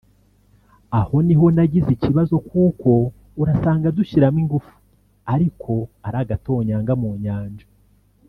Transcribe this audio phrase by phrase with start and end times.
[0.99, 2.89] Aho niho nagize ikibazo kuko
[3.41, 4.73] urasanga dushyiramo ingufu
[5.33, 5.71] ariko
[6.05, 7.65] ari agatonyanga mu nyanja